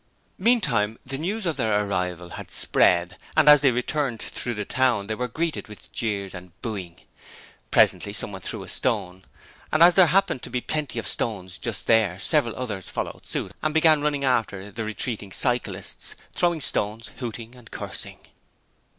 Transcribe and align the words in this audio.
Meantime 0.39 0.97
the 1.05 1.15
news 1.15 1.45
of 1.45 1.57
their 1.57 1.85
arrival 1.85 2.29
had 2.29 2.49
spread, 2.49 3.17
and 3.37 3.47
as 3.47 3.61
they 3.61 3.69
returned 3.69 4.19
through 4.19 4.55
the 4.55 4.65
town 4.65 5.05
they 5.05 5.13
were 5.13 5.27
greeted 5.27 5.67
with 5.67 5.91
jeers 5.91 6.33
and 6.33 6.59
booing. 6.63 7.01
Presently 7.69 8.11
someone 8.11 8.41
threw 8.41 8.63
a 8.63 8.67
stone, 8.67 9.23
and 9.71 9.83
as 9.83 9.93
there 9.93 10.07
happened 10.07 10.41
to 10.41 10.49
be 10.49 10.59
plenty 10.59 10.97
of 10.97 11.07
stones 11.07 11.59
just 11.59 11.85
there 11.85 12.17
several 12.17 12.55
others 12.55 12.89
followed 12.89 13.27
suit 13.27 13.51
and 13.61 13.75
began 13.75 14.01
running 14.01 14.23
after 14.23 14.71
the 14.71 14.83
retreating 14.83 15.31
cyclists, 15.31 16.15
throwing 16.33 16.61
stones, 16.61 17.11
hooting 17.19 17.53
and 17.53 17.69
cursing. 17.69 18.17